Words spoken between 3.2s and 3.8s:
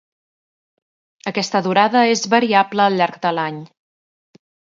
de l'any.